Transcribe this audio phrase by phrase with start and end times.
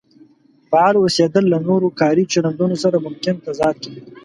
[0.69, 4.01] فعال اوسېدل له نورو کاري چلندونو سره ممکن تضاد کې وي.